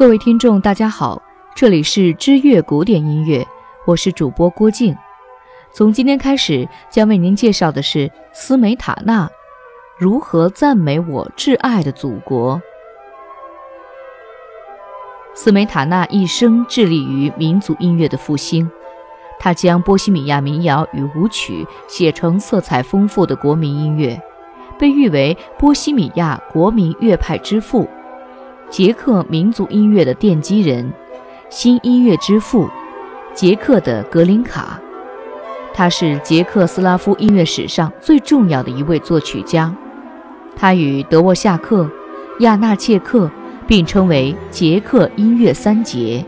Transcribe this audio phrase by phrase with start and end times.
[0.00, 1.20] 各位听众，大家好，
[1.54, 3.46] 这里是知乐古典音乐，
[3.84, 4.96] 我是主播郭静。
[5.74, 9.28] 从今天开始，将为您介绍的是斯梅塔纳
[9.98, 12.58] 如何赞美我挚爱的祖国。
[15.34, 18.70] 斯梅塔纳一生致力于民族音乐的复兴，
[19.38, 24.18] 他将波西米亚民谣与舞曲写成色彩丰富的国民音乐，
[24.78, 27.86] 被誉为波西米亚国民乐派之父。
[28.70, 30.92] 捷克民族音乐的奠基人，
[31.50, 32.70] 新音乐之父，
[33.34, 34.80] 捷克的格林卡，
[35.74, 39.74] 他是捷克斯拉夫音乐史上最重要的一位作曲家。
[40.56, 41.90] 他与德沃夏克、
[42.40, 43.28] 亚纳切克
[43.66, 46.24] 并称为捷克音乐三杰。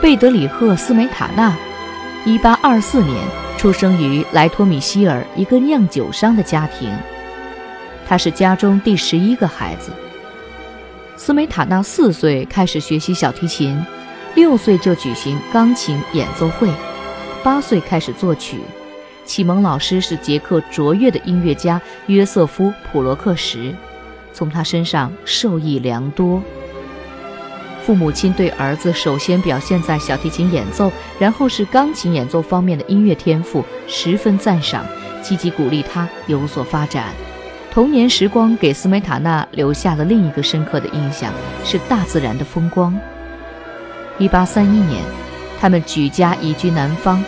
[0.00, 1.52] 贝德里赫·斯梅塔纳
[2.24, 3.24] ，1824年
[3.56, 6.88] 出生于莱托米希尔一个酿酒商的家庭。
[8.06, 9.92] 他是家中第十一个孩子。
[11.16, 13.80] 斯梅塔纳四岁开始学习小提琴，
[14.34, 16.68] 六岁就举行钢琴演奏会，
[17.42, 18.60] 八岁开始作曲。
[19.24, 23.74] 启蒙老师是捷克卓越的音乐家约瑟夫·普罗克什，
[24.34, 26.42] 从他身上受益良多。
[27.82, 34.84] 父母亲对儿子首先表现在小提琴演奏，然后是钢琴演奏方面的音乐天赋十分赞赏，
[35.22, 37.14] 积极鼓励他有所发展。
[37.74, 41.32] 童年时光给斯梅塔纳留下了另一个深刻的印象，
[41.64, 42.96] 是大自然的风光。
[44.16, 45.02] 一八三一年，
[45.60, 47.20] 他们举家移居南方，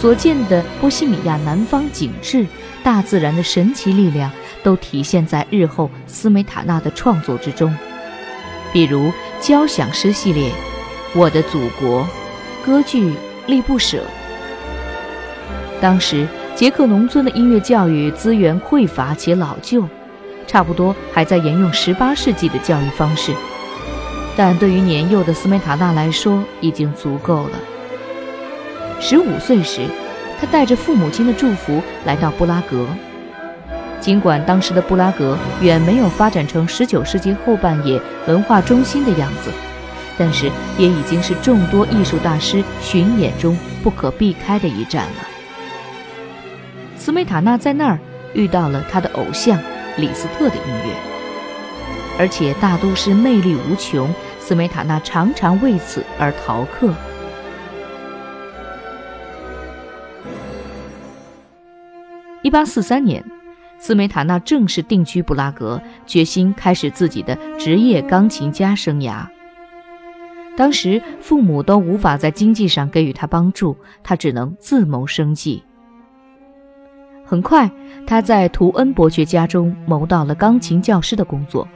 [0.00, 2.46] 所见的波西米亚南方景致、
[2.82, 4.30] 大自然的神奇力量，
[4.62, 7.76] 都体现在日后斯梅塔纳的创作之中。
[8.72, 10.48] 比如交响诗系列
[11.14, 12.02] 《我的祖国》，
[12.64, 13.10] 歌剧
[13.46, 13.98] 《力不舍》。
[15.78, 16.26] 当时。
[16.54, 19.84] 捷克农村的音乐教育资源匮乏且老旧，
[20.46, 23.34] 差不多还在沿用18世纪的教育方式，
[24.36, 27.58] 但对于年幼的斯梅塔纳来说已经足够了。
[29.00, 29.88] 十五岁时，
[30.40, 32.86] 他带着父母亲的祝福来到布拉格。
[34.00, 39.50] 尽管当时的布拉格远没有发展成19世纪后半叶文化中心的样子，
[40.16, 40.48] 但是
[40.78, 45.33] 也已经是众多艺术大师巡演中不可避开的一站了。
[47.04, 47.98] 斯梅塔纳在那儿
[48.32, 49.60] 遇到了他的偶像
[49.98, 50.94] 李斯特的音乐，
[52.18, 54.08] 而且大都市魅力无穷。
[54.40, 56.94] 斯梅塔纳常常为此而逃课。
[62.40, 63.22] 一八四三年，
[63.78, 69.26] 斯梅塔纳正式定居布拉格，决心开始自己的职业钢琴家生涯。
[70.56, 75.62] 当时父母都无法在经济上给予他帮助，他只能自谋生计。
[77.34, 77.68] 很快，
[78.06, 81.66] 他在图恩伯爵家中谋到了钢琴教师的工作，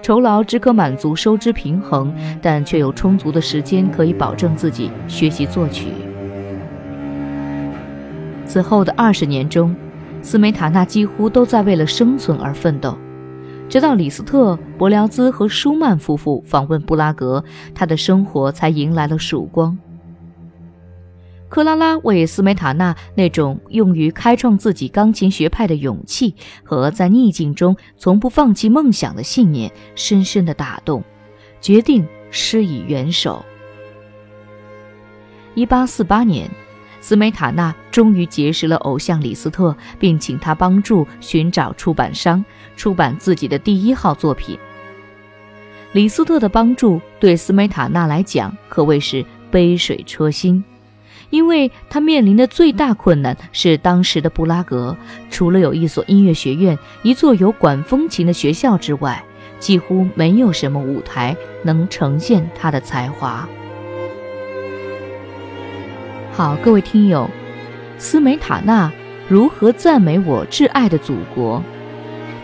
[0.00, 2.10] 酬劳只可满足收支平衡，
[2.40, 5.88] 但却有充足的时间可以保证自己学习作曲。
[8.46, 9.76] 此后的二十年中，
[10.22, 12.96] 斯梅塔纳几乎都在为了生存而奋斗，
[13.68, 17.44] 直到李斯特、伯辽兹和舒曼夫妇访问布拉格，
[17.74, 19.76] 他的生活才迎来了曙光。
[21.52, 31.04] 克拉拉为斯梅塔纳那种用于开创自己钢琴学派的勇气和在逆境中从不放弃梦想的信念深深的打动，
[31.60, 33.44] 决定施以援手。
[35.54, 36.48] 一八四八年，
[37.02, 42.42] 斯梅塔纳终于结识了偶像李斯特，并请他帮助寻找出版商，
[42.78, 44.58] 出版自己的第一号作品。
[45.92, 50.64] 李斯特的帮助对斯梅塔纳来讲可谓是杯水车薪。
[51.32, 54.94] 因为他面临的最大困难是，当时的布拉格
[55.30, 59.24] 除了有一所音乐学院、一座有管风琴的学校之外，
[59.58, 63.48] 几乎没有什么舞台能呈现他的才华。
[66.32, 67.28] 好，各位听友，
[67.96, 68.92] 斯梅塔纳
[69.26, 71.62] 如何赞美我挚爱的祖国？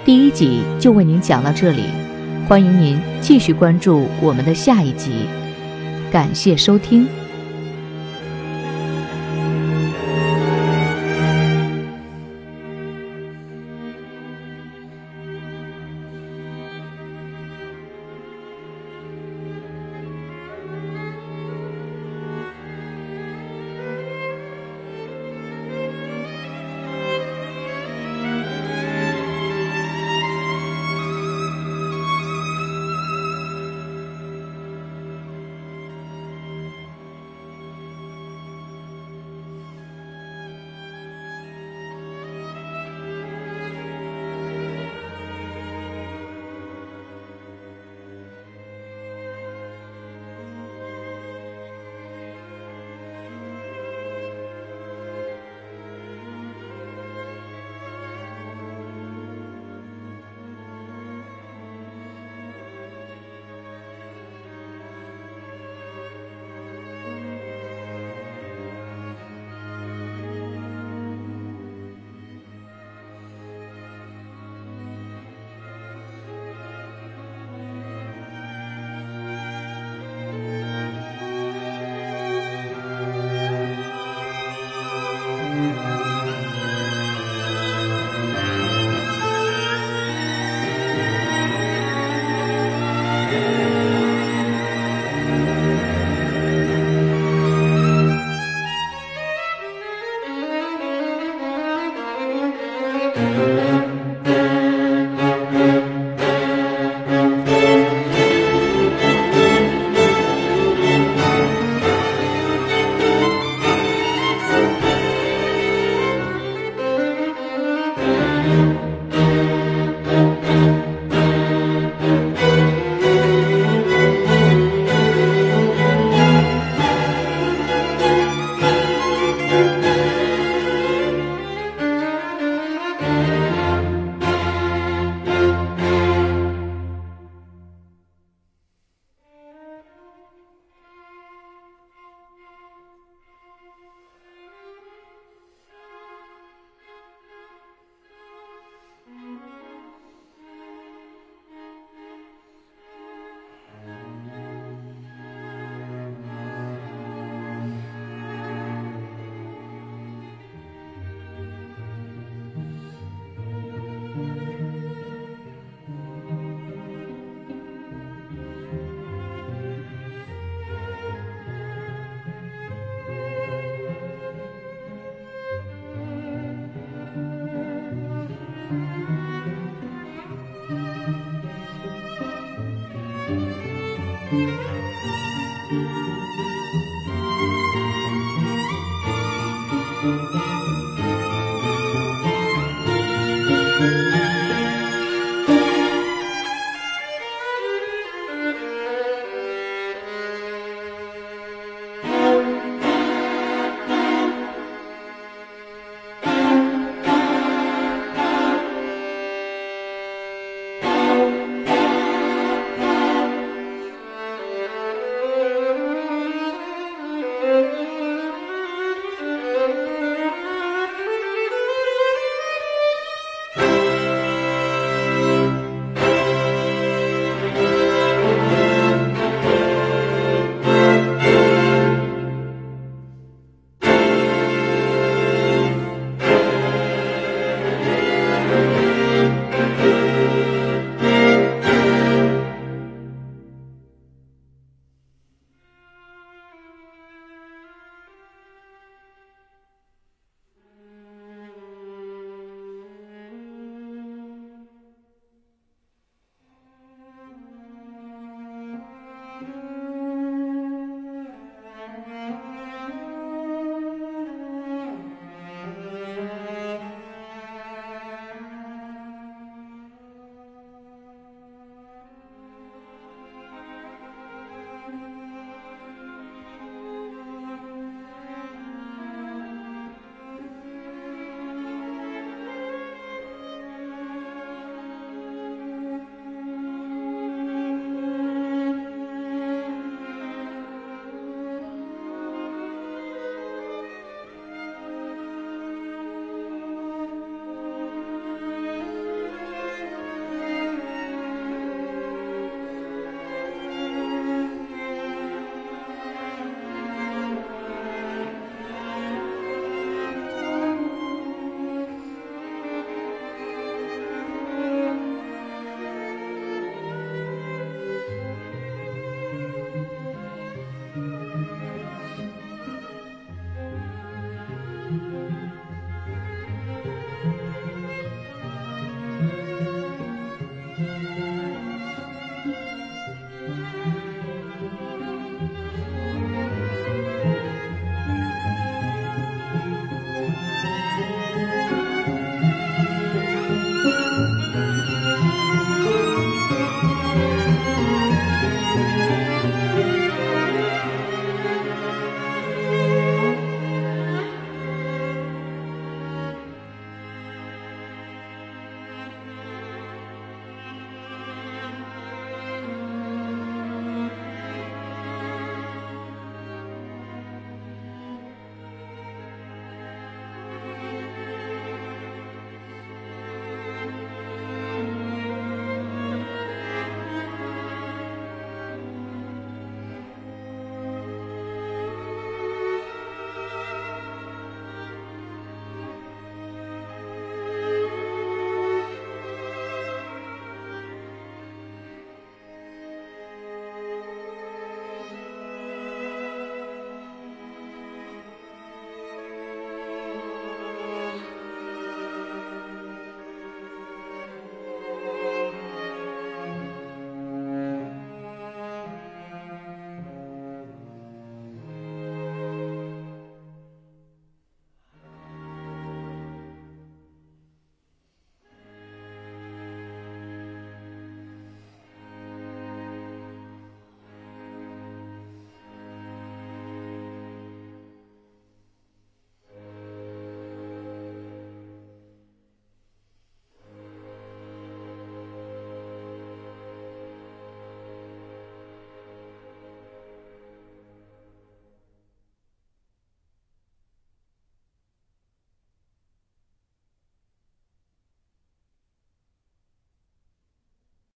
[0.02, 1.82] 第一集就为您讲到这里，
[2.49, 5.26] 欢迎您继续关注我们的下一集。
[6.11, 7.06] 感谢收听。